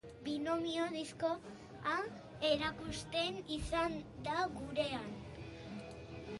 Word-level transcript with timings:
Binomio 0.27 0.87
diskoa 0.95 1.99
erakusten 2.49 3.39
izan 3.59 4.01
da 4.31 4.41
gurean. 4.59 5.09